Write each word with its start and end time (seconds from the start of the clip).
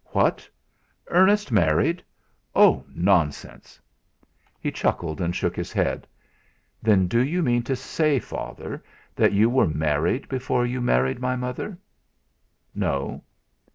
"What! 0.07 0.49
Ernest 1.09 1.51
married 1.51 2.03
Oh! 2.55 2.83
nonsense!" 2.89 3.79
He 4.59 4.71
chuckled, 4.71 5.21
and 5.21 5.35
shook 5.35 5.55
his 5.55 5.71
head. 5.71 6.07
"Then 6.81 7.05
do 7.05 7.19
you 7.23 7.43
mean 7.43 7.61
to 7.61 7.75
say, 7.75 8.17
Father, 8.17 8.83
that 9.15 9.31
you 9.33 9.47
were 9.47 9.67
married 9.67 10.27
before 10.27 10.65
you 10.65 10.81
married 10.81 11.19
my 11.19 11.35
mother?" 11.35 11.77
"No." 12.73 13.23